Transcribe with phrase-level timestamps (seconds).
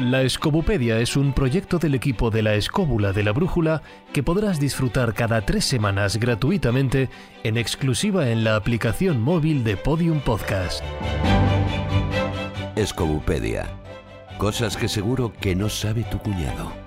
[0.00, 3.80] La Escobupedia es un proyecto del equipo de la Escóbula de la Brújula
[4.12, 7.08] que podrás disfrutar cada tres semanas gratuitamente
[7.44, 10.82] en exclusiva en la aplicación móvil de Podium Podcast.
[12.74, 13.68] Escobupedia.
[14.36, 16.83] Cosas que seguro que no sabe tu cuñado.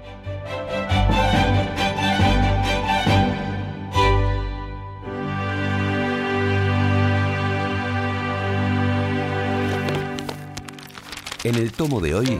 [11.47, 12.37] En el tomo de hoy,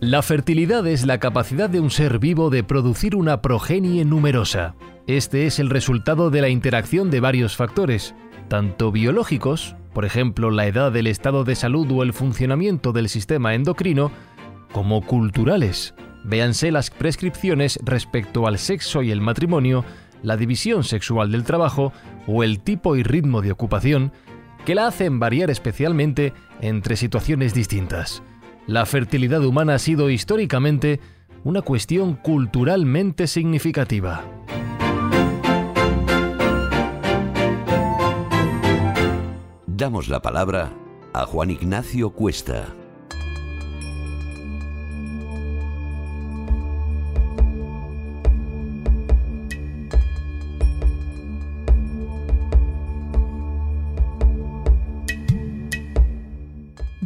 [0.00, 4.74] La fertilidad es la capacidad de un ser vivo de producir una progenie numerosa.
[5.06, 8.16] Este es el resultado de la interacción de varios factores,
[8.48, 13.54] tanto biológicos, por ejemplo la edad del estado de salud o el funcionamiento del sistema
[13.54, 14.10] endocrino,
[14.72, 15.94] como culturales.
[16.24, 19.84] Véanse las prescripciones respecto al sexo y el matrimonio,
[20.24, 21.92] la división sexual del trabajo
[22.26, 24.10] o el tipo y ritmo de ocupación,
[24.64, 28.22] que la hacen variar especialmente entre situaciones distintas.
[28.66, 31.00] La fertilidad humana ha sido históricamente
[31.44, 34.24] una cuestión culturalmente significativa.
[39.82, 40.70] damos la palabra
[41.12, 42.72] a Juan Ignacio Cuesta.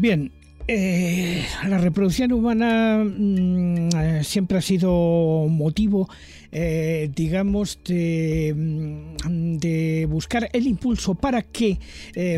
[0.07, 0.31] Bien,
[0.69, 6.09] eh, la reproducción humana mm, eh, siempre ha sido motivo,
[6.53, 11.81] eh, digamos, de, mm, de buscar el impulso para que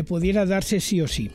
[0.07, 1.29] pudiera darse sí o sí.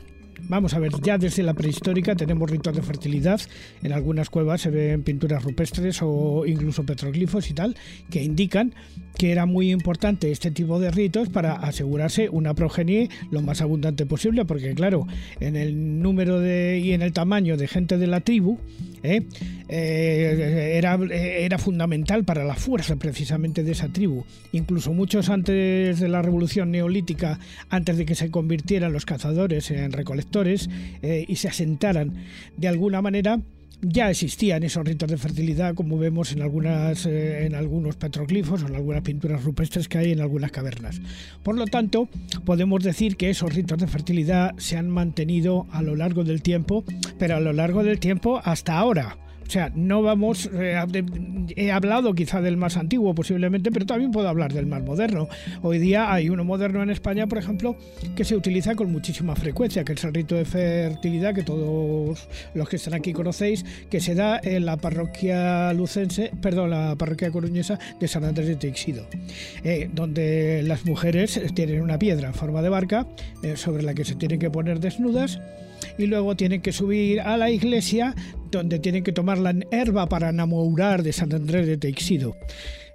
[0.49, 3.41] Vamos a ver, ya desde la prehistórica tenemos ritos de fertilidad.
[3.85, 7.77] En algunas cuevas se ven pinturas rupestres o incluso petroglifos y tal,
[8.11, 8.75] que indican
[9.17, 14.07] que era muy importante este tipo de ritos para asegurarse una progenie lo más abundante
[14.07, 15.07] posible, porque claro,
[15.41, 18.59] en el número de, y en el tamaño de gente de la tribu,
[19.03, 19.23] ¿eh?
[19.69, 24.25] Eh, era, era fundamental para la fuerza precisamente de esa tribu.
[24.53, 27.39] Incluso muchos antes de la revolución neolítica,
[27.71, 30.69] antes de que se convirtieran los cazadores en recolectores
[31.03, 32.15] eh, y se asentaran
[32.57, 33.41] de alguna manera,
[33.83, 38.67] ya existían esos ritos de fertilidad, como vemos en, algunas, eh, en algunos petroglifos o
[38.67, 41.01] en algunas pinturas rupestres que hay en algunas cavernas.
[41.43, 42.09] Por lo tanto,
[42.45, 46.85] podemos decir que esos ritos de fertilidad se han mantenido a lo largo del tiempo,
[47.19, 49.19] pero a lo largo del tiempo hasta ahora.
[49.47, 50.51] O sea, no vamos.
[50.53, 50.83] eh,
[51.57, 55.29] he hablado quizá del más antiguo posiblemente, pero también puedo hablar del más moderno.
[55.63, 57.77] Hoy día hay uno moderno en España, por ejemplo,
[58.17, 62.69] que se utiliza con muchísima frecuencia, que es el rito de fertilidad que todos los
[62.69, 67.79] que están aquí conocéis, que se da en la parroquia lucense, perdón, la parroquia coruñesa
[68.01, 69.07] de San Andrés de Teixido,
[69.63, 73.07] eh, donde las mujeres tienen una piedra en forma de barca
[73.43, 75.41] eh, sobre la que se tienen que poner desnudas
[75.99, 78.15] y luego tienen que subir a la iglesia
[78.51, 82.37] donde tienen que tomar la herba para enamorar de San Andrés de Teixido.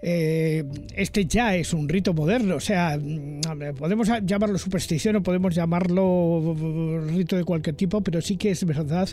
[0.01, 0.63] Eh,
[0.95, 6.55] este ya es un rito moderno, o sea, mm, podemos llamarlo superstición o podemos llamarlo
[7.09, 9.09] rito de cualquier tipo, pero sí que es verdad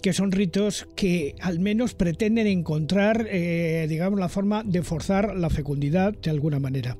[0.00, 5.50] que son ritos que al menos pretenden encontrar, eh, digamos, la forma de forzar la
[5.50, 6.96] fecundidad de alguna manera.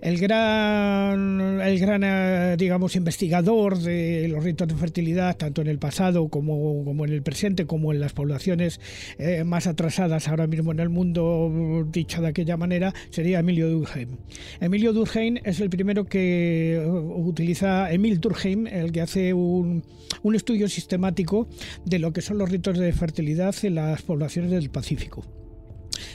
[0.00, 5.78] El gran, el gran eh, digamos, investigador de los ritos de fertilidad, tanto en el
[5.78, 8.80] pasado como, como en el presente, como en las poblaciones
[9.18, 14.16] eh, más atrasadas ahora mismo en el mundo, dicho de aquella manera, sería Emilio Durkheim.
[14.60, 19.82] Emilio Durkheim es el primero que eh, utiliza, Emil Durkheim, el que hace un,
[20.22, 21.48] un estudio sistemático
[21.84, 25.24] de lo que son los ritos de fertilidad en las poblaciones del Pacífico.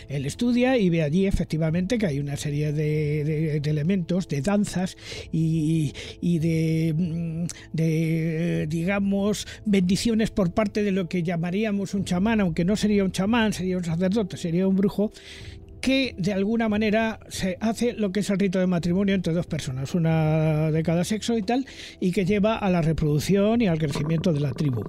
[0.09, 4.97] Él estudia y ve allí efectivamente que hay una serie de, elementos, de danzas
[5.31, 12.41] y, y de, mm, de, digamos, bendiciones por parte de lo que llamaríamos un chamán,
[12.41, 15.11] aunque no sería un chamán, sería un sacerdote, sería un brujo,
[15.81, 19.47] que de alguna manera se hace lo que es el rito de matrimonio entre dos
[19.47, 21.65] personas, una de cada sexo y tal,
[21.99, 24.83] y que lleva a la reproducción y al crecimiento de la tribu.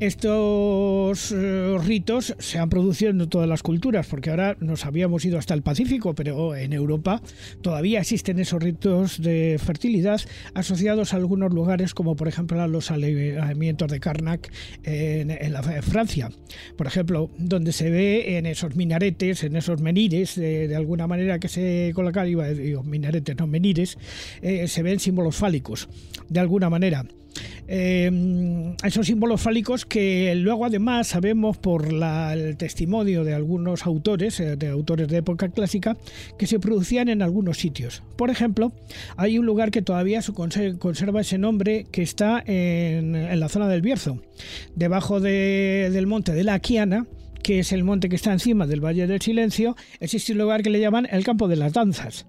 [0.00, 5.38] Estos eh, ritos se han producido en todas las culturas, porque ahora nos habíamos ido
[5.38, 7.20] hasta el Pacífico, pero en Europa
[7.62, 10.20] todavía existen esos ritos de fertilidad
[10.54, 14.52] asociados a algunos lugares, como por ejemplo a los alevamientos de Karnak
[14.84, 16.30] en, la, Francia.
[16.76, 21.48] Por ejemplo, donde se ve en esos minaretes, en esos menires, de, alguna manera que
[21.48, 23.98] se colocan, iba digo, minaretes, no menires,
[24.42, 25.88] eh, se ven símbolos fálicos,
[26.28, 27.04] de alguna manera.
[27.66, 34.56] Eh, esos símbolos fálicos que luego además sabemos por el testimonio de algunos autores, eh,
[34.56, 35.96] de autores de época clásica,
[36.38, 38.02] que se producían en algunos sitios.
[38.16, 38.72] Por ejemplo,
[39.16, 40.20] hay un lugar que todavía
[40.78, 44.22] conserva ese nombre que está en, la zona del Bierzo,
[44.74, 47.06] debajo del monte de la Aquiana,
[47.42, 50.70] que es el monte que está encima del Valle del Silencio, existe un lugar que
[50.70, 52.26] le llaman el Campo de las Danzas.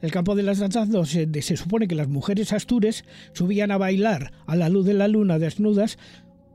[0.00, 4.32] El campo de las danzas se, se supone que las mujeres astures subían a bailar
[4.46, 5.98] a la luz de la luna desnudas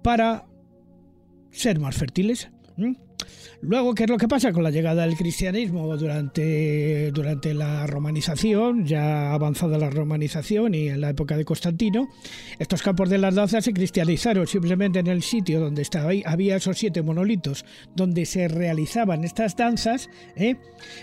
[0.01, 0.45] para
[1.51, 2.49] ser más fértiles.
[3.61, 8.85] Luego, ¿qué es lo que pasa con la llegada del cristianismo durante, durante la romanización,
[8.85, 12.09] ya avanzada la romanización y en la época de Constantino?
[12.59, 16.77] Estos campos de las danzas se cristianizaron simplemente en el sitio donde estaba, había esos
[16.77, 17.63] siete monolitos
[17.95, 20.57] donde se realizaban estas danzas, ¿eh?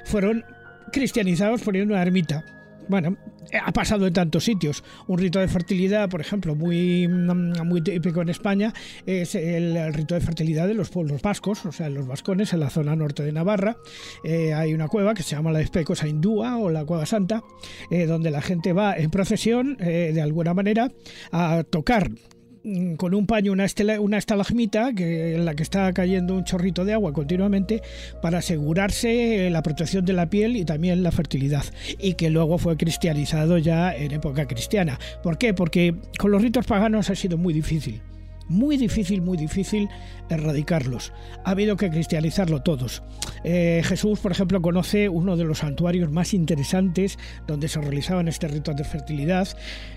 [0.05, 0.45] fueron
[0.91, 2.45] cristianizados poniendo una ermita.
[2.89, 3.17] Bueno,
[3.65, 4.83] ha pasado en tantos sitios.
[5.07, 8.73] Un rito de fertilidad, por ejemplo, muy, mm, muy típico en España,
[9.07, 12.69] es el, rito de fertilidad de los pueblos vascos, o sea, los vascones, en la
[12.69, 13.77] zona norte de Navarra.
[14.25, 17.45] Eh, hay una cueva que se llama la Especosa Hindúa o la Cueva Santa,
[17.93, 20.91] eh, donde la gente va en procesión, eh, de alguna manera,
[21.31, 22.11] a tocar
[22.97, 23.67] con un paño una,
[24.01, 27.83] una estalagmita que, en la que está cayendo un chorrito de agua continuamente
[28.21, 31.65] para asegurarse la protección de la piel y también la fertilidad
[31.99, 34.99] y que luego fue cristianizado ya en época cristiana.
[35.23, 35.55] ¿Por qué?
[35.55, 38.01] Porque con los ritos paganos ha sido muy difícil
[38.51, 39.89] muy difícil, muy difícil
[40.29, 41.13] erradicarlos.
[41.45, 43.03] Ha habido que cristianizarlo todos.
[43.45, 48.49] Eh, Jesús, por ejemplo, conoce uno de los santuarios más interesantes donde se realizaban este
[48.49, 49.49] ritos de fertilidad.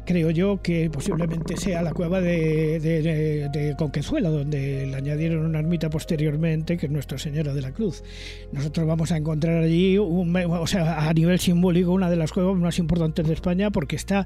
[0.06, 6.78] Creo yo que posiblemente sea la cueva de, Conquezuela, donde le añadieron una ermita posteriormente,
[6.78, 8.04] que es Nuestra Señora de la Cruz.
[8.52, 12.78] Nosotros vamos a encontrar allí, o sea, a nivel simbólico, una de las cuevas más
[12.80, 14.26] importantes de España porque está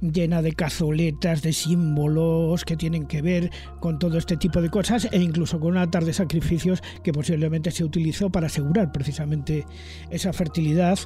[0.00, 3.50] llena de cazoletas, de símbolos que tienen que ver
[3.80, 7.70] con todo este tipo de cosas e incluso con un altar de sacrificios que posiblemente
[7.70, 9.64] se utilizó para asegurar precisamente
[10.10, 10.98] esa fertilidad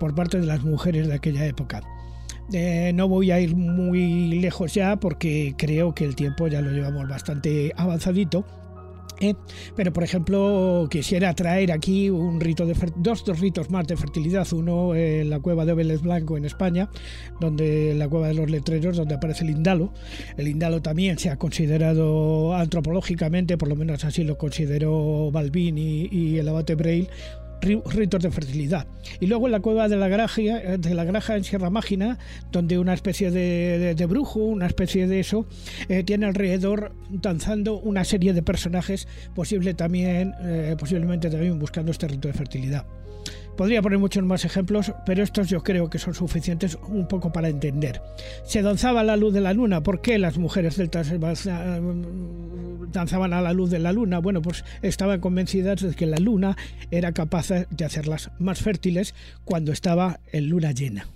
[0.00, 1.82] por parte de las mujeres de aquella época.
[2.52, 6.70] Eh, no voy a ir muy lejos ya porque creo que el tiempo ya lo
[6.70, 8.44] llevamos bastante avanzadito
[9.20, 9.34] ¿eh?
[9.76, 14.46] pero, por ejemplo, quisiera traer aquí un rito de dos, dos ritos más de fertilidad.
[14.52, 16.88] Uno en la cueva de Vélez Blanco en España,
[17.40, 19.92] donde la cueva de los letreros, donde aparece el indalo.
[20.36, 26.08] El indalo también se ha considerado antropológicamente, por lo menos así lo consideró Balbín y,
[26.10, 27.08] y el abate Braille,
[27.64, 28.86] ritos de fertilidad.
[29.20, 32.18] Y luego en la cueva de la, graja, de la Graja en Sierra Mágina,
[32.52, 35.46] donde una especie de, brujo, una especie de eso,
[35.88, 42.08] eh, tiene alrededor danzando una serie de personajes, posible también, eh, posiblemente también buscando este
[42.08, 42.86] rito de fertilidad.
[43.56, 47.48] Podría poner muchos más ejemplos, pero estos yo creo que son suficientes un poco para
[47.48, 48.00] entender.
[48.44, 49.82] Se danzaba a la luz de la luna.
[49.82, 51.12] ¿Por qué las mujeres celtas
[52.92, 54.18] danzaban a la luz de la luna?
[54.18, 56.56] Bueno, pues estaban convencidas de que la luna
[56.90, 59.14] era capaz de hacerlas más fértiles
[59.44, 61.06] cuando estaba en luna llena.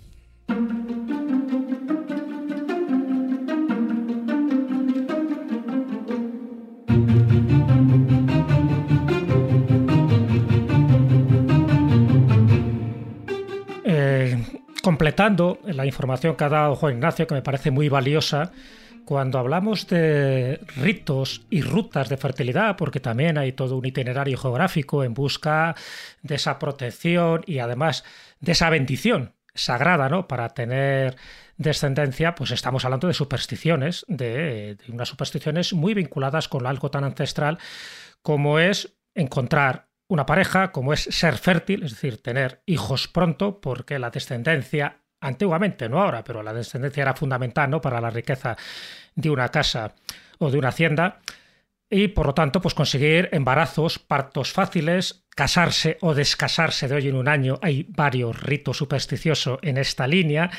[15.09, 18.51] Completando la información que ha dado Juan Ignacio, que me parece muy valiosa,
[19.05, 25.03] cuando hablamos de ritos y rutas de fertilidad, porque también hay todo un itinerario geográfico
[25.03, 25.75] en busca
[26.21, 28.03] de esa protección y además
[28.39, 30.27] de esa bendición sagrada, ¿no?
[30.27, 31.15] Para tener
[31.57, 37.03] descendencia, pues estamos hablando de supersticiones, de, de unas supersticiones muy vinculadas con algo tan
[37.03, 37.57] ancestral
[38.21, 43.99] como es encontrar una pareja, como es ser fértil, es decir, tener hijos pronto, porque
[43.99, 47.81] la descendencia, antiguamente, no ahora, pero la descendencia era fundamental ¿no?
[47.81, 48.55] para la riqueza
[49.15, 49.93] de una casa
[50.37, 51.19] o de una hacienda,
[51.89, 57.15] y por lo tanto, pues conseguir embarazos, partos fáciles, casarse o descasarse de hoy en
[57.15, 57.57] un año.
[57.63, 60.51] Hay varios ritos supersticiosos en esta línea,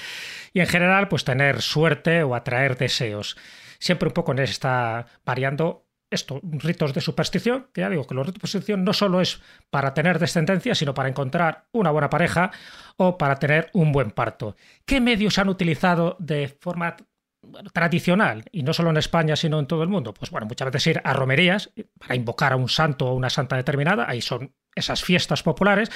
[0.53, 3.37] y en general, pues tener suerte o atraer deseos.
[3.79, 8.27] Siempre un poco en esta variando esto, ritos de superstición, que ya digo que los
[8.27, 9.41] ritos de superstición no solo es
[9.71, 12.51] para tener descendencia, sino para encontrar una buena pareja
[12.97, 14.57] o para tener un buen parto.
[14.85, 16.97] ¿Qué medios han utilizado de forma
[17.73, 20.13] tradicional, y no solo en España, sino en todo el mundo?
[20.13, 23.57] Pues bueno, muchas veces ir a romerías para invocar a un santo o una santa
[23.57, 25.91] determinada, ahí son esas fiestas populares,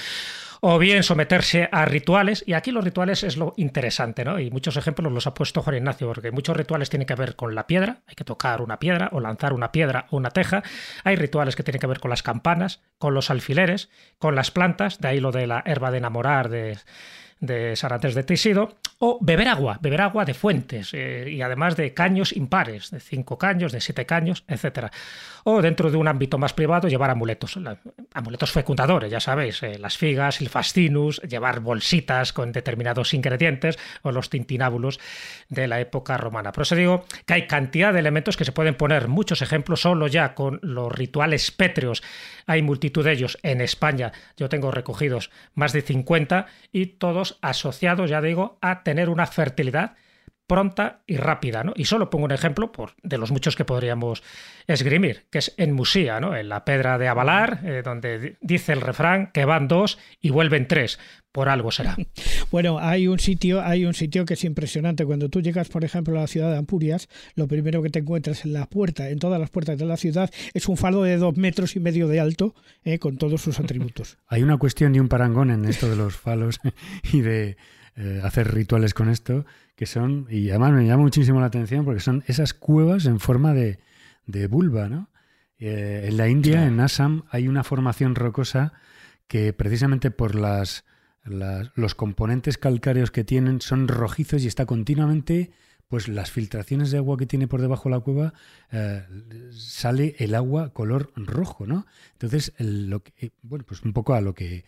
[0.66, 4.40] o bien someterse a rituales, y aquí los rituales es lo interesante, ¿no?
[4.40, 7.54] Y muchos ejemplos los ha puesto Juan Ignacio, porque muchos rituales tienen que ver con
[7.54, 10.62] la piedra, hay que tocar una piedra o lanzar una piedra o una teja,
[11.04, 15.02] hay rituales que tienen que ver con las campanas, con los alfileres, con las plantas,
[15.02, 16.78] de ahí lo de la herba de enamorar de
[17.46, 21.92] de Sarantes de Teixido, o beber agua, beber agua de fuentes eh, y además de
[21.94, 24.90] caños impares, de cinco caños, de siete caños, etc.
[25.44, 27.58] O dentro de un ámbito más privado, llevar amuletos,
[28.14, 34.12] amuletos fecundadores, ya sabéis, eh, las figas, el fascinus, llevar bolsitas con determinados ingredientes o
[34.12, 35.00] los tintinábulos
[35.48, 36.52] de la época romana.
[36.52, 40.06] Por eso digo que hay cantidad de elementos que se pueden poner, muchos ejemplos, solo
[40.06, 42.02] ya con los rituales pétreos.
[42.46, 48.10] Hay multitud de ellos en España, yo tengo recogidos más de 50 y todos asociados,
[48.10, 49.94] ya digo, a tener una fertilidad
[50.54, 51.64] pronta y rápida.
[51.64, 51.72] ¿no?
[51.74, 54.22] Y solo pongo un ejemplo por, de los muchos que podríamos
[54.68, 56.36] esgrimir, que es en Musía, ¿no?
[56.36, 60.68] en la Pedra de Avalar, eh, donde dice el refrán que van dos y vuelven
[60.68, 61.00] tres.
[61.32, 61.96] Por algo será.
[62.52, 65.04] Bueno, hay un sitio, hay un sitio que es impresionante.
[65.04, 68.44] Cuando tú llegas, por ejemplo, a la ciudad de Ampurias, lo primero que te encuentras
[68.44, 71.36] en la puerta, en todas las puertas de la ciudad, es un falo de dos
[71.36, 74.18] metros y medio de alto, eh, con todos sus atributos.
[74.28, 76.60] hay una cuestión y un parangón en esto de los falos
[77.12, 77.56] y de
[77.96, 79.44] eh, hacer rituales con esto,
[79.76, 83.54] que son, y además me llama muchísimo la atención porque son esas cuevas en forma
[83.54, 83.78] de,
[84.26, 85.10] de vulva, ¿no?
[85.58, 88.72] Eh, en la India, en Assam, hay una formación rocosa
[89.28, 90.84] que precisamente por las,
[91.22, 95.52] los componentes calcáreos que tienen son rojizos y está continuamente
[95.88, 98.34] pues las filtraciones de agua que tiene por debajo de la cueva
[98.72, 99.04] eh,
[99.52, 101.86] sale el agua color rojo, ¿no?
[102.12, 104.64] Entonces, lo que, bueno, pues un poco a lo que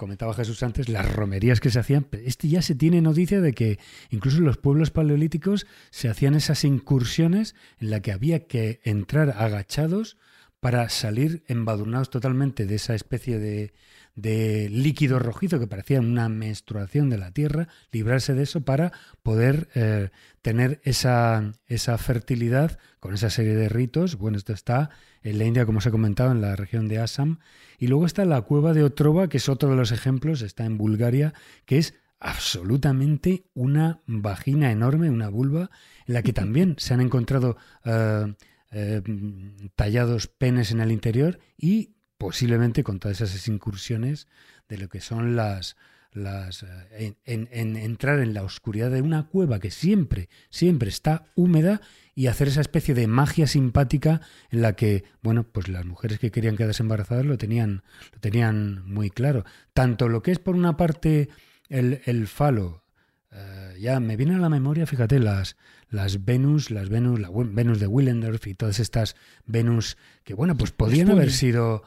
[0.00, 3.78] comentaba Jesús antes, las romerías que se hacían, este ya se tiene noticia de que
[4.08, 9.34] incluso en los pueblos paleolíticos se hacían esas incursiones en la que había que entrar
[9.36, 10.16] agachados
[10.58, 13.74] para salir embadurnados totalmente de esa especie de,
[14.14, 18.92] de líquido rojizo que parecía una menstruación de la tierra, librarse de eso para
[19.22, 20.08] poder eh,
[20.40, 24.16] tener esa, esa fertilidad con esa serie de ritos.
[24.16, 24.88] Bueno, esto está
[25.22, 27.38] en la India, como os he comentado, en la región de Assam.
[27.78, 30.78] Y luego está la cueva de Otrova, que es otro de los ejemplos, está en
[30.78, 31.34] Bulgaria,
[31.66, 35.70] que es absolutamente una vagina enorme, una vulva,
[36.06, 38.34] en la que también se han encontrado eh,
[38.72, 39.02] eh,
[39.74, 44.28] tallados penes en el interior y posiblemente con todas esas incursiones
[44.68, 45.76] de lo que son las,
[46.12, 51.80] las eh, en, entrar en la oscuridad de una cueva que siempre, siempre está húmeda
[52.14, 56.30] y hacer esa especie de magia simpática en la que, bueno, pues las mujeres que
[56.30, 59.44] querían quedarse embarazadas lo tenían, lo tenían muy claro.
[59.72, 61.28] Tanto lo que es por una parte
[61.68, 62.82] el, el falo,
[63.32, 65.56] eh, ya me viene a la memoria, fíjate, las,
[65.88, 69.14] las Venus, las Venus, la Venus de Willendorf y todas estas
[69.46, 71.84] Venus que, bueno, pues podían haber sido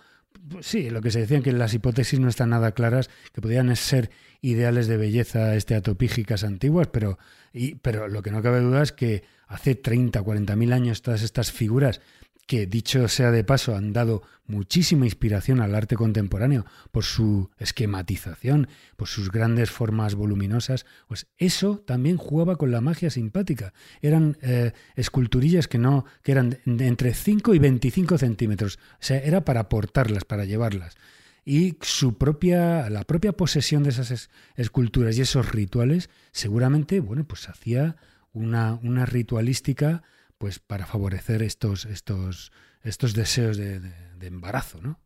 [0.61, 4.09] sí, lo que se decían que las hipótesis no están nada claras, que podían ser
[4.41, 7.17] ideales de belleza esteatopígicas antiguas, pero,
[7.53, 11.21] y, pero lo que no cabe duda es que hace 30, 40 mil años todas
[11.21, 12.01] estas figuras
[12.47, 18.67] que dicho sea de paso han dado muchísima inspiración al arte contemporáneo por su esquematización,
[18.97, 23.73] por sus grandes formas voluminosas, pues eso también jugaba con la magia simpática.
[24.01, 29.45] Eran eh, esculturillas que no, que eran entre 5 y 25 centímetros, o sea, era
[29.45, 30.95] para portarlas, para llevarlas.
[31.45, 37.49] Y su propia, la propia posesión de esas esculturas y esos rituales, seguramente, bueno, pues
[37.49, 37.97] hacía
[38.31, 40.03] una, una ritualística
[40.43, 43.79] pues para favorecer estos, estos, estos deseos de,
[44.19, 44.99] embarazo ¿no?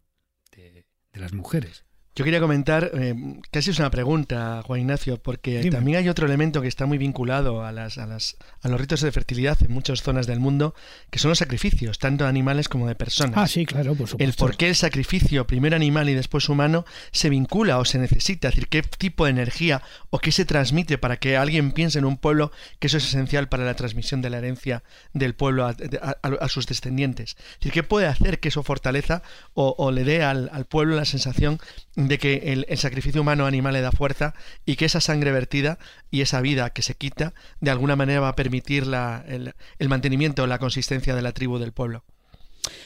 [0.55, 1.85] de, las mujeres.
[2.17, 3.13] Yo quería comentar, eh,
[3.51, 7.63] casi es una pregunta, Juan Ignacio, porque también hay otro elemento que está muy vinculado
[7.63, 10.73] a, las, a, las, a los ritos de fertilidad en muchas zonas del mundo,
[11.11, 13.35] que son los sacrificios, tanto de animales como de personas.
[13.37, 14.23] Ah, sí, claro, por supuesto.
[14.23, 18.47] El por qué el sacrificio, primero animal y después humano, se vincula o se necesita,
[18.47, 22.05] es decir, qué tipo de energía o qué se transmite para que alguien piense en
[22.05, 24.81] un pueblo que eso es esencial para la transmisión de la herencia
[25.13, 27.37] del pueblo a, sus descendientes.
[27.37, 29.21] Es decir, qué puede hacer que eso fortaleza
[29.53, 31.59] o, le dé al, al pueblo la sensación
[32.07, 34.33] de que el, sacrificio humano animal le da fuerza
[34.65, 35.77] y que esa sangre vertida
[36.11, 40.47] y esa vida que se quita de alguna manera va a permitir el, el mantenimiento
[40.47, 42.03] la consistencia de la tribu del pueblo.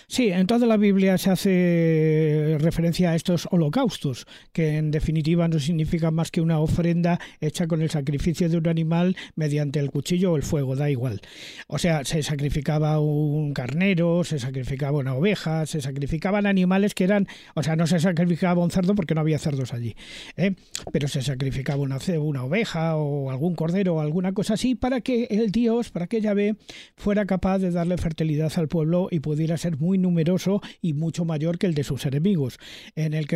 [0.07, 5.59] Sí, en toda la Biblia se hace referencia a estos holocaustos, que en definitiva no
[5.59, 10.33] significan más que una ofrenda hecha con el sacrificio de un animal mediante el cuchillo
[10.33, 11.21] o el fuego, da igual.
[11.67, 17.27] O sea, se sacrificaba un carnero, se sacrificaba una oveja, se sacrificaban animales que eran,
[17.55, 19.95] o sea, no se sacrificaba un cerdo porque no había cerdos allí,
[20.37, 20.55] ¿eh?
[20.91, 25.25] pero se sacrificaba una, una oveja o algún cordero o alguna cosa así para que
[25.29, 26.55] el Dios, para que Yahvé
[26.95, 31.57] fuera capaz de darle fertilidad al pueblo y pudiera ser muy numeroso y mucho mayor
[31.57, 32.57] que el de sus enemigos,
[32.95, 33.27] en el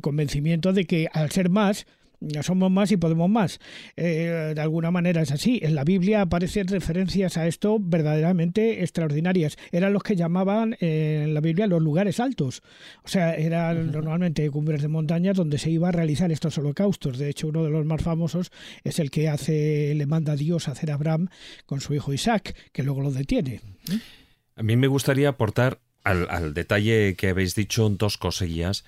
[0.00, 1.86] convencimiento de que al ser más,
[2.42, 3.60] somos más y podemos más.
[3.96, 5.60] Eh, de alguna manera es así.
[5.62, 9.56] En la Biblia aparecen referencias a esto verdaderamente extraordinarias.
[9.72, 12.62] Eran los que llamaban eh, en la Biblia los lugares altos.
[13.04, 17.18] O sea, eran normalmente cumbres de montañas donde se iba a realizar estos holocaustos.
[17.18, 18.52] De hecho, uno de los más famosos
[18.84, 21.28] es el que hace, le manda a Dios a hacer Abraham
[21.66, 23.60] con su hijo Isaac, que luego lo detiene.
[24.56, 28.84] A mí me gustaría aportar al, detalle que habéis dicho dos cosillas.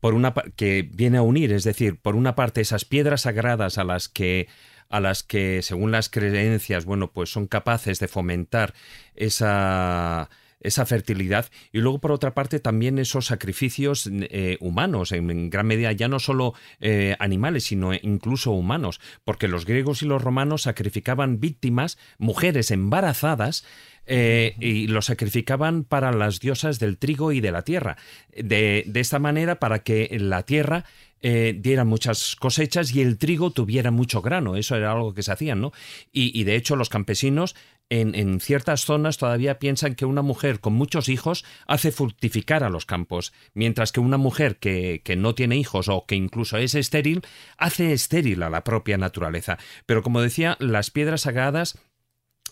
[0.00, 3.84] Por una que viene a unir, es decir, por una parte esas piedras sagradas a
[3.84, 4.48] las que
[4.88, 8.72] a las que según las creencias, bueno, pues son capaces de fomentar
[9.16, 10.30] esa
[10.66, 15.92] esa fertilidad y luego por otra parte también esos sacrificios eh, humanos en, gran medida
[15.92, 21.40] ya no solo eh, animales sino incluso humanos porque los griegos y los romanos sacrificaban
[21.40, 23.64] víctimas mujeres embarazadas
[24.08, 27.96] eh, y lo sacrificaban para las diosas del trigo y de la tierra.
[28.30, 30.84] De, esta manera, para que la tierra
[31.22, 34.56] eh, diera muchas cosechas y el trigo tuviera mucho grano.
[34.56, 35.72] Eso era algo que se hacían, ¿no?
[36.12, 37.56] Y, de hecho, los campesinos
[37.88, 42.86] en, ciertas zonas todavía piensan que una mujer con muchos hijos hace fructificar a los
[42.86, 47.22] campos, mientras que una mujer que, que, no tiene hijos o que incluso es estéril,
[47.56, 49.58] hace estéril a la propia naturaleza.
[49.86, 51.78] Pero como decía, las piedras sagradas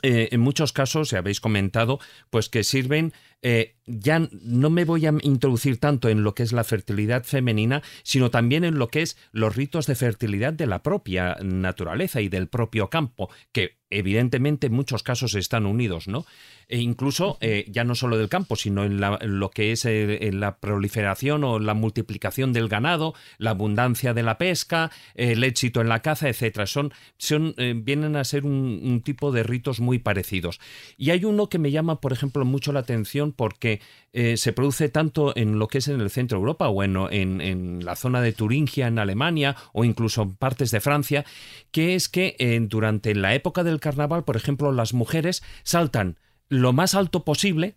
[0.07, 5.05] eh, en muchos casos, se habéis comentado, pues que sirven eh, ya no me voy
[5.07, 9.03] a introducir tanto en lo que es la fertilidad femenina, sino también en lo que
[9.03, 14.69] es los ritos de fertilidad de la propia naturaleza y del propio campo, que evidentemente
[14.69, 16.25] en muchos casos están unidos, ¿no?
[16.67, 20.57] E incluso eh, ya no solo del campo, sino en, lo que es eh, la
[20.57, 26.01] proliferación o la multiplicación del ganado, la abundancia de la pesca, el éxito en la
[26.01, 26.67] caza, etcétera.
[26.67, 30.59] Son, son vienen a ser un, un tipo de ritos muy parecidos.
[30.97, 33.81] Y hay uno que me llama, por ejemplo, mucho la atención porque
[34.13, 37.85] eh, se produce tanto en lo que es en el centro de Europa o en,
[37.85, 41.25] la zona de Turingia, en Alemania, o incluso en partes de Francia,
[41.71, 46.73] que es que eh, durante la época del carnaval, por ejemplo, las mujeres saltan lo
[46.73, 47.77] más alto posible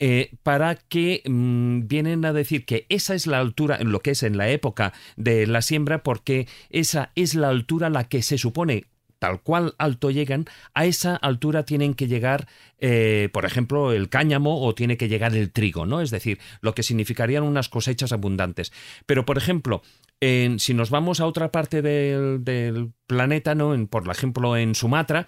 [0.00, 4.22] eh, para que mm, vienen a decir que esa es la altura lo que es
[4.22, 8.84] en la época de la siembra, porque esa es la altura la que se supone
[9.18, 12.48] tal cual alto llegan, a esa altura tienen que llegar,
[12.78, 16.00] eh, por ejemplo, el cáñamo o tiene que llegar el trigo, ¿no?
[16.00, 18.72] Es decir, lo que significarían unas cosechas abundantes.
[19.06, 19.82] Pero, por ejemplo,
[20.20, 23.74] si nos vamos a otra parte del, planeta, ¿no?
[23.74, 25.26] En, por ejemplo, en Sumatra,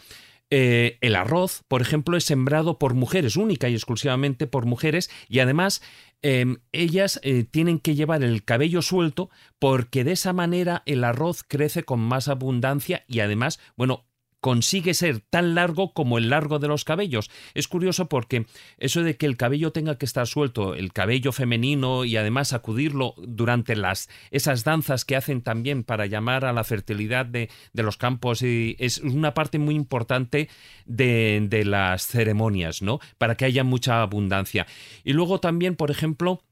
[0.50, 5.38] eh, el arroz, por ejemplo, es sembrado por mujeres, única y exclusivamente por mujeres, y
[5.38, 5.80] además
[6.22, 11.44] em, ellas eh, tienen que llevar el cabello suelto porque de esa manera el arroz
[11.46, 14.09] crece con más abundancia y además, bueno,
[14.40, 17.30] consigue ser tan largo como el largo de los cabellos.
[17.54, 18.46] Es curioso porque
[18.78, 23.14] eso de que el cabello tenga que estar suelto, el cabello femenino y además sacudirlo
[23.18, 28.42] durante las esas danzas que hacen también para llamar a la fertilidad de, los campos
[28.42, 30.48] y es una parte muy importante
[30.84, 33.00] de, de las ceremonias, ¿no?
[33.18, 34.66] Para que haya mucha abundancia.
[35.02, 36.42] Y luego también, por ejemplo,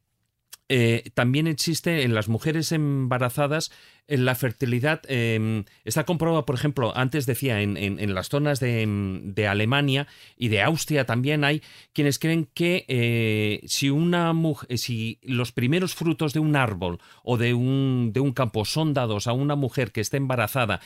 [0.68, 3.70] eh, también existe en las mujeres embarazadas
[4.06, 5.02] en la fertilidad.
[5.08, 11.04] Em, está comprobado, por ejemplo, antes decía, en, las zonas de, Alemania y de Austria
[11.04, 16.56] también hay quienes creen que eh, si una mujer, si los primeros frutos de un
[16.56, 20.80] árbol o de un, de un campo son dados a una mujer que está embarazada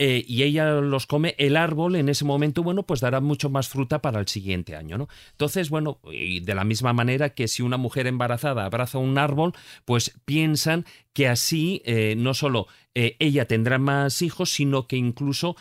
[0.00, 3.68] eh, y ella los come, el árbol en ese momento, bueno, pues dará mucho más
[3.68, 5.08] fruta para el siguiente año, ¿no?
[5.32, 9.54] Entonces, bueno, y de la misma manera que si una mujer embarazada abraza un árbol,
[9.84, 15.56] pues piensan que así eh, no solo eh, ella tendrá más hijos, sino que incluso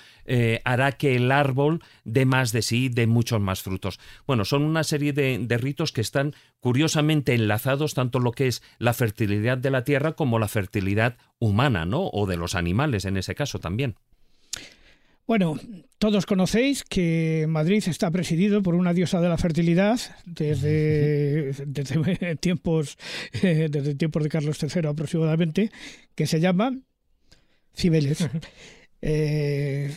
[0.65, 3.97] hará que el árbol dé más de sí, dé muchos más frutos.
[4.27, 8.61] Bueno, son una serie de, de ritos que están curiosamente enlazados tanto lo que es
[8.77, 12.09] la fertilidad de la tierra como la fertilidad humana, ¿no?
[12.11, 13.95] O de los animales en ese caso también.
[15.27, 15.59] Bueno,
[15.97, 21.51] todos conocéis que Madrid está presidido por una diosa de la fertilidad desde,
[22.39, 22.97] tiempos
[23.43, 25.69] eh, desde tiempos de Carlos III aproximadamente,
[26.15, 26.79] que se llama
[27.75, 28.29] Cibeles.
[29.01, 29.91] Eh,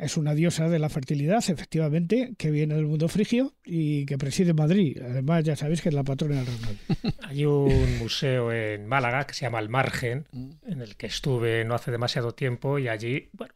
[0.00, 4.52] es una diosa de la fertilidad, efectivamente, que viene del mundo frigio y que preside
[4.52, 5.00] Madrid.
[5.02, 9.34] Además, ya sabéis que es la patrona del Real Hay un museo en Málaga que
[9.34, 10.26] se llama El Margen,
[10.66, 13.54] en el que estuve no hace demasiado tiempo y allí, bueno,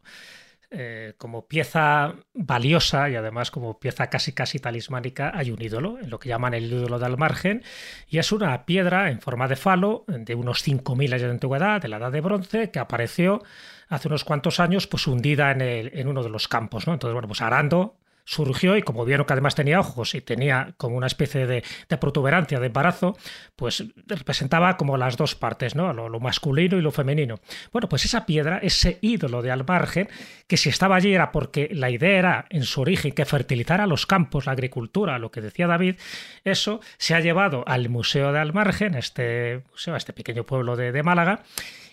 [0.71, 6.09] eh, como pieza valiosa y además como pieza casi casi talismánica hay un ídolo, en
[6.09, 7.63] lo que llaman el ídolo del margen,
[8.07, 11.87] y es una piedra en forma de falo de unos 5.000 años de antigüedad, de
[11.87, 13.41] la edad de bronce, que apareció
[13.89, 16.87] hace unos cuantos años pues hundida en, el, en uno de los campos.
[16.87, 16.93] ¿no?
[16.93, 17.98] Entonces, bueno, pues arando
[18.29, 21.63] surgió y como vieron que además tenía ojos y tenía como una especie de,
[21.99, 23.17] protuberancia de embarazo,
[23.55, 25.93] pues representaba como las dos partes, ¿no?
[25.93, 27.39] Lo, masculino y lo femenino.
[27.71, 30.09] Bueno, pues esa piedra, ese ídolo de Almargen,
[30.45, 34.05] que si estaba allí era porque la idea era en su origen que fertilizara los
[34.05, 35.95] campos, la agricultura, lo que decía David,
[36.43, 41.01] eso se ha llevado al Museo de Almargen, este museo, a este pequeño pueblo de
[41.01, 41.41] Málaga,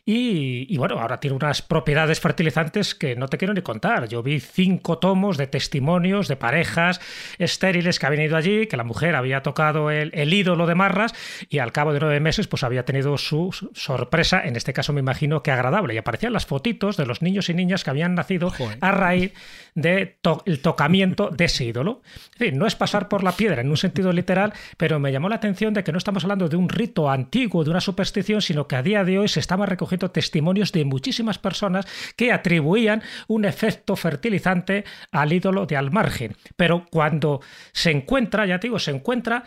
[0.09, 4.07] y, bueno, ahora tiene unas propiedades fertilizantes que no te quiero ni contar.
[4.07, 7.01] Yo vi cinco tomos de testimonios de parejas
[7.39, 11.13] estériles que habían ido allí, que la mujer había tocado el, ídolo de Marras
[11.49, 15.01] y al cabo de nueve meses pues había tenido su sorpresa, en este caso me
[15.01, 15.95] imagino que agradable.
[15.95, 19.33] Y aparecían las fotitos de los niños y niñas que habían nacido a raíz
[19.75, 20.15] del
[20.45, 22.03] de tocamiento de ese ídolo.
[22.35, 25.29] En fin, no es pasar por la piedra en un sentido literal, pero me llamó
[25.29, 28.69] la atención de que no estamos hablando de un rito antiguo, de una superstición, sino
[28.69, 33.45] que a día de hoy se estaba recogiendo testimonios de muchísimas personas que atribuían un
[33.45, 36.37] efecto fertilizante al ídolo de Almargen.
[36.57, 37.41] Pero cuando
[37.73, 39.45] se encuentra, ya te digo, se encuentra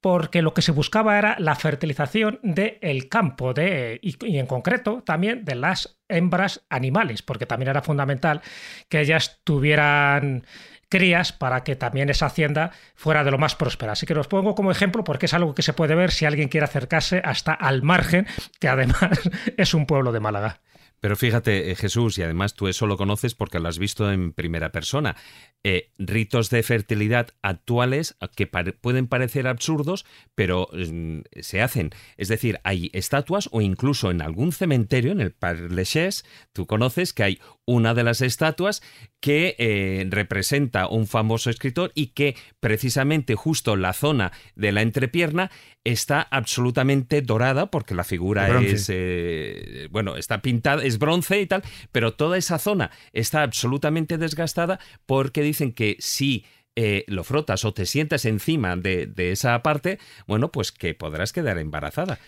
[0.00, 5.44] porque lo que se buscaba era la fertilización del campo de, y, en concreto también
[5.44, 8.40] de las hembras animales, porque también era fundamental
[8.88, 10.44] que ellas tuvieran
[10.88, 13.92] crías para que también esa hacienda fuera de lo más próspera.
[13.92, 16.48] Así que los pongo como ejemplo porque es algo que se puede ver si alguien
[16.48, 18.26] quiere acercarse hasta al margen,
[18.60, 19.20] que además
[19.56, 20.60] es un pueblo de Málaga.
[21.00, 24.32] Pero fíjate, eh, Jesús, y además tú eso lo conoces porque lo has visto en
[24.32, 25.16] primera persona.
[25.62, 31.90] Eh, ritos de fertilidad actuales que pueden parecer absurdos, pero mm, se hacen.
[32.16, 37.12] Es decir, hay estatuas o incluso en algún cementerio, en el Père Lachaise, tú conoces
[37.12, 38.82] que hay una de las estatuas
[39.20, 45.50] que eh, representa un famoso escritor y que precisamente justo la zona de la entrepierna
[45.84, 51.62] está absolutamente dorada porque la figura es, eh, bueno, está pintada, es bronce y tal,
[51.90, 56.44] pero toda esa zona está absolutamente desgastada porque dicen que si
[56.76, 61.32] eh, lo frotas o te sientas encima de, de, esa parte, bueno, pues que podrás
[61.32, 62.20] quedar embarazada.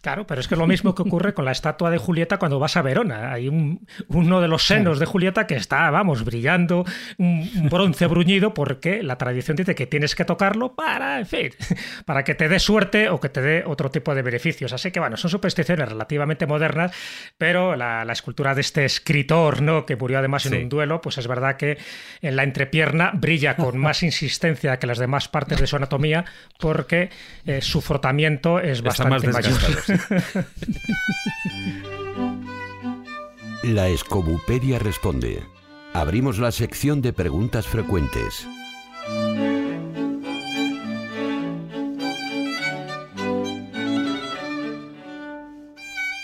[0.00, 2.60] Claro, pero es que es lo mismo que ocurre con la estatua de Julieta cuando
[2.60, 3.32] vas a Verona.
[3.32, 6.84] Hay un, uno de los senos de Julieta que está, vamos, brillando,
[7.18, 11.50] un bronce bruñido, porque la tradición dice que tienes que tocarlo para, en fin,
[12.04, 14.72] para que te dé suerte o que te dé otro tipo de beneficios.
[14.72, 16.92] Así que, bueno, son supersticiones relativamente modernas,
[17.36, 19.84] pero la, escultura de este escritor, ¿no?
[19.84, 21.76] Que murió además en un duelo, pues es verdad que
[22.22, 26.24] en la entrepierna brilla con más insistencia que las demás partes de su anatomía,
[26.58, 27.10] porque
[27.46, 29.58] eh, su frotamiento es bastante mayor.
[33.62, 35.42] La Escobupedia responde.
[35.92, 38.46] Abrimos la sección de preguntas frecuentes.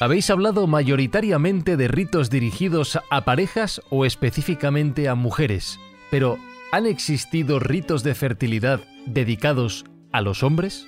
[0.01, 6.39] Habéis hablado mayoritariamente de ritos dirigidos a parejas o específicamente a mujeres, pero
[6.73, 10.87] ¿han existido ritos de fertilidad dedicados a los hombres?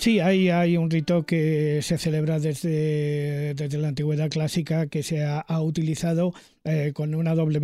[0.00, 5.22] Sí, hay, hay un rito que se celebra desde, desde la antigüedad clásica que se
[5.26, 6.32] ha, utilizado
[6.64, 7.58] eh, con una doble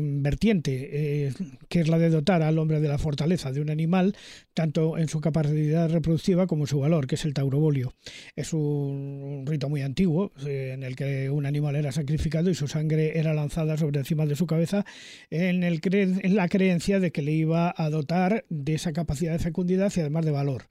[0.00, 1.32] vertiente, eh,
[1.68, 4.14] que es la de dotar al hombre de la fortaleza de un animal,
[4.54, 7.92] tanto en su capacidad reproductiva como en su valor, que es el taurobolio.
[8.36, 12.68] Es un rito muy antiguo, eh, en el que un animal era sacrificado y su
[12.68, 14.84] sangre era lanzada sobre encima de su cabeza,
[15.28, 19.40] en, el en la creencia de que le iba a dotar de esa capacidad de
[19.40, 20.66] fecundidad y además de valor.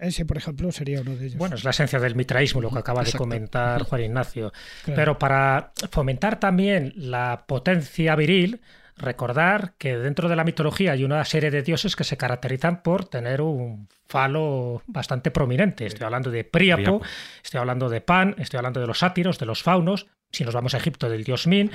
[0.00, 1.38] Ese, por ejemplo, sería uno de ellos.
[1.38, 4.52] Bueno, es la esencia del mitraísmo, lo que acaba de comentar Juan Ignacio.
[4.84, 8.60] Pero para fomentar también la potencia viril,
[8.96, 13.06] recordar que dentro de la mitología hay una serie de dioses que se caracterizan por
[13.06, 15.86] tener un falo bastante prominente.
[15.86, 17.00] Estoy hablando de Príapo,
[17.42, 20.74] estoy hablando de Pan, estoy hablando de los sátiros, de los faunos, si nos vamos
[20.74, 21.70] a Egipto, del dios Min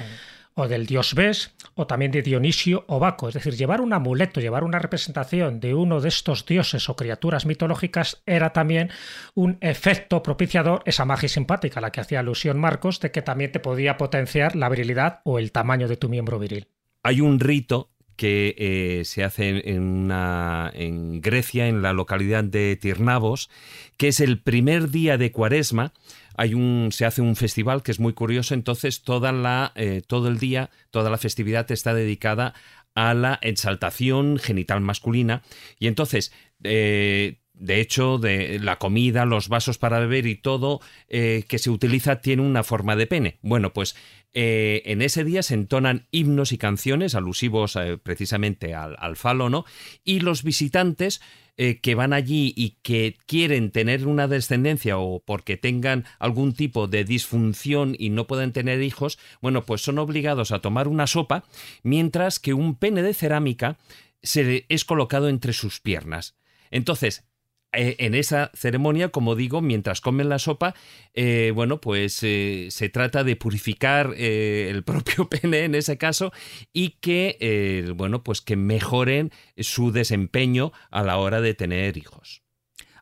[0.55, 3.27] o del dios Bes, o también de Dionisio o Baco.
[3.27, 7.45] Es decir, llevar un amuleto, llevar una representación de uno de estos dioses o criaturas
[7.45, 8.89] mitológicas era también
[9.33, 13.51] un efecto propiciador, esa magia simpática a la que hacía alusión Marcos, de que también
[13.51, 16.67] te podía potenciar la virilidad o el tamaño de tu miembro viril.
[17.03, 22.77] Hay un rito que eh, se hace en, una, en Grecia, en la localidad de
[22.77, 23.49] Tirnavos,
[23.97, 25.93] que es el primer día de Cuaresma,
[26.37, 30.27] hay un, se hace un festival que es muy curioso, entonces toda la, eh, todo
[30.27, 32.53] el día, toda la festividad está dedicada
[32.93, 35.43] a la exaltación genital masculina
[35.79, 36.31] y entonces
[36.63, 41.69] eh, de hecho, de la comida, los vasos para beber y todo eh, que se
[41.69, 43.37] utiliza tiene una forma de pene.
[43.41, 43.95] Bueno, pues
[44.37, 49.63] en ese día se entonan himnos y canciones alusivos precisamente al, falo, ¿no?
[50.03, 51.21] Y los visitantes
[51.55, 57.05] que van allí y que quieren tener una descendencia o porque tengan algún tipo de
[57.05, 61.45] disfunción y no pueden tener hijos, bueno, pues son obligados a tomar una sopa,
[61.83, 63.77] mientras que un pene de cerámica
[64.21, 66.35] se es colocado entre sus piernas.
[66.71, 67.34] Entonces, eh,
[67.75, 70.73] en esa ceremonia, como digo, mientras comen la sopa,
[71.13, 76.31] eh, bueno, pues eh, se trata de purificar el propio pene en ese caso
[76.73, 82.41] y que, bueno, pues que mejoren su desempeño a la hora de tener hijos.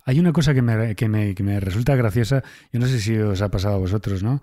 [0.05, 3.17] Hay una cosa que me, que, me, que me, resulta graciosa, yo no sé si
[3.17, 4.41] os ha pasado a vosotros, ¿no?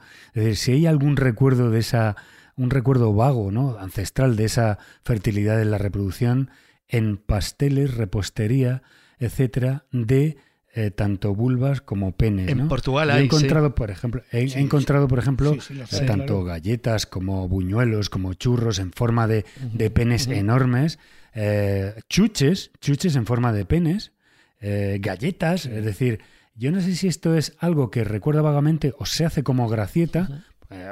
[0.55, 2.17] Si hay algún recuerdo de esa,
[2.57, 3.79] un recuerdo vago, ¿no?
[3.79, 6.51] Ancestral de esa fertilidad en la reproducción,
[6.89, 8.83] en pasteles, repostería,
[9.21, 10.37] etcétera, de
[10.73, 12.49] eh, tanto vulvas como penes.
[12.49, 13.23] En Portugal hay.
[13.23, 15.57] He encontrado, por ejemplo, he, encontrado, por ejemplo,
[16.07, 19.45] tanto galletas como buñuelos, como churros en forma de,
[19.93, 21.01] penes enormes,
[21.35, 24.13] eh, chuches, chuches en forma de penes,
[24.61, 26.21] eh, galletas, es decir,
[26.55, 30.45] yo no sé si esto es algo que recuerda vagamente o se hace como gracieta,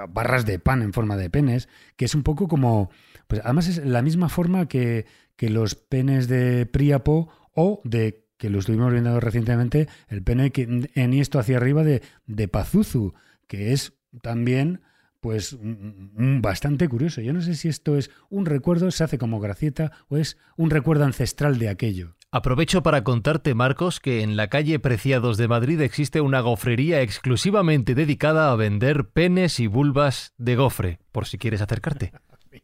[0.09, 2.91] barras de pan en forma de penes, que es un poco como,
[3.29, 7.29] pues además es la misma forma que, que los penes de Príapo
[7.61, 12.47] o de que lo estuvimos viendo recientemente, el pene en esto hacia arriba de, de
[12.47, 13.15] Pazuzu,
[13.49, 14.81] que es también
[15.21, 17.21] pues bastante curioso.
[17.21, 20.71] Yo no sé si esto es un recuerdo, se hace como gracieta o es un
[20.71, 22.15] recuerdo ancestral de aquello.
[22.31, 27.97] Aprovecho para contarte, Marcos, que en la calle Preciados de Madrid existe una gofrería exclusivamente
[27.97, 32.13] dedicada a vender penes y vulvas de gofre, por si quieres acercarte.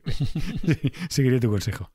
[1.08, 1.90] seguiré tu consejo.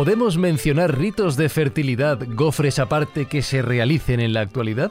[0.00, 4.90] ¿Podemos mencionar ritos de fertilidad, gofres aparte, que se realicen en la actualidad?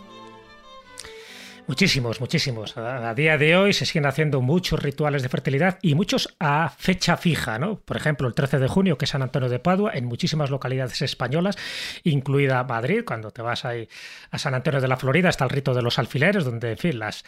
[1.69, 2.75] Muchísimos, muchísimos.
[2.77, 7.15] A, día de hoy se siguen haciendo muchos rituales de fertilidad y muchos a fecha
[7.15, 7.75] fija, ¿no?
[7.75, 10.99] Por ejemplo, el 13 de junio, que es San Antonio de Padua, en muchísimas localidades
[11.03, 11.60] españolas,
[12.03, 13.88] incluida Madrid, cuando te vas ahí
[14.32, 17.23] a San Antonio de la Florida, está el rito de los alfileres, donde, en las,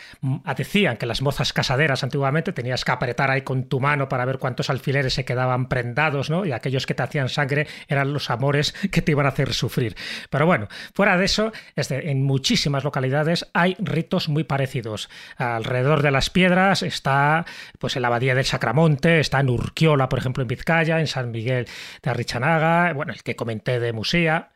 [0.58, 4.40] decían que las mozas casaderas antiguamente tenías que apretar ahí con tu mano para ver
[4.40, 6.48] cuántos alfileres se quedaban prendados, ¿no?
[6.48, 9.96] Y aquellos que te hacían sangre eran los amores que te iban a hacer sufrir.
[10.32, 15.10] Pero bueno, fuera de eso, en muchísimas localidades hay ritos muy parecidos.
[15.38, 17.46] Alrededor de las piedras está
[17.80, 21.32] pues en la abadía del Sacramonte, está en Urquiola, por ejemplo, en Vizcaya, en San
[21.32, 21.68] Miguel
[22.02, 24.52] de Arrichanaga, bueno, el que comenté de Musea.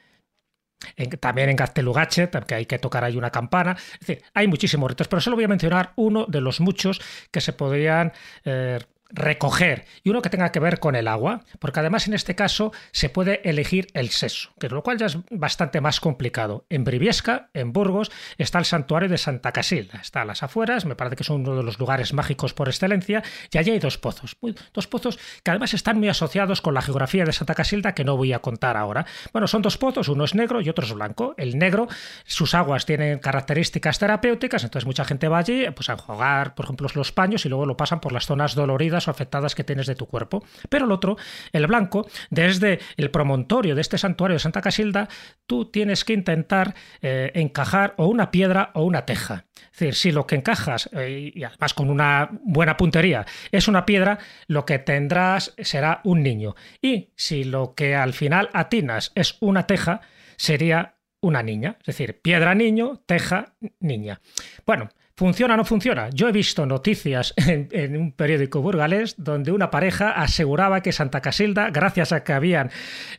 [1.19, 3.75] también en Gaztelugache, que hay que tocar ahí una campana.
[3.93, 7.41] Es decir, hay muchísimos ritos, pero solo voy a mencionar uno de los muchos que
[7.41, 8.79] se podrían eh,
[9.15, 12.71] recoger y uno que tenga que ver con el agua, porque además en este caso
[12.91, 16.65] se puede elegir el sexo, que lo cual ya es bastante más complicado.
[16.69, 20.95] En Briviesca, en Burgos, está el santuario de Santa Casilda, está a las afueras, me
[20.95, 24.37] parece que es uno de los lugares mágicos por excelencia, y allí hay dos pozos,
[24.73, 28.17] dos pozos que además están muy asociados con la geografía de Santa Casilda que no
[28.17, 29.05] voy a contar ahora.
[29.31, 31.33] Bueno, son dos pozos, uno es negro y otro es blanco.
[31.37, 31.87] El negro,
[32.25, 36.87] sus aguas tienen características terapéuticas, entonces mucha gente va allí pues, a enjuagar, por ejemplo,
[36.93, 40.07] los paños y luego lo pasan por las zonas doloridas afectadas que tienes de tu
[40.07, 40.43] cuerpo.
[40.69, 41.17] Pero el otro,
[41.51, 45.07] el blanco, desde el promontorio de este santuario de Santa Casilda,
[45.45, 49.45] tú tienes que intentar eh, encajar o una piedra o una teja.
[49.73, 53.85] Es decir, si lo que encajas, eh, y además con una buena puntería, es una
[53.85, 56.55] piedra, lo que tendrás será un niño.
[56.81, 60.01] Y si lo que al final atinas es una teja,
[60.37, 61.77] sería una niña.
[61.81, 64.21] Es decir, piedra niño, teja niña.
[64.65, 66.09] Bueno, ¿Funciona o no funciona?
[66.09, 71.69] Yo he visto noticias en, un periódico burgalés donde una pareja aseguraba que Santa Casilda,
[71.69, 72.69] gracias a que habían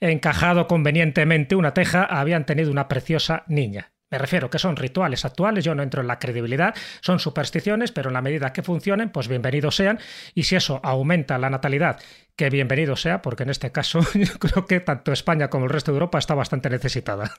[0.01, 3.93] encajado convenientemente una teja, habían tenido una preciosa niña.
[4.11, 8.11] Me refiero que son rituales actuales, yo no entro en la credibilidad, son supersticiones, pero
[8.11, 9.99] en la medida que funcionen, pues bienvenidos sean.
[10.35, 11.99] Y si eso aumenta la natalidad,
[12.37, 15.93] que bienvenido sea, porque en este caso yo creo que tanto España como el resto
[15.93, 17.33] de Europa está bastante necesitada.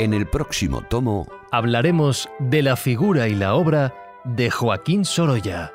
[0.00, 5.74] En el próximo tomo hablaremos de la figura y la obra de Joaquín Sorolla.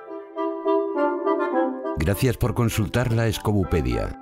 [1.97, 4.19] Gracias por consultar la Escobupedia.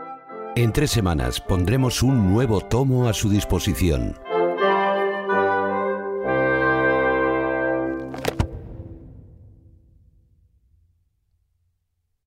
[0.58, 4.20] En tres semanas pondremos un nuevo tomo a su disposición.